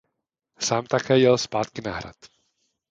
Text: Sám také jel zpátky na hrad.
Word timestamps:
Sám 0.59 0.85
také 0.85 1.19
jel 1.19 1.37
zpátky 1.37 1.81
na 1.81 1.95
hrad. 1.95 2.15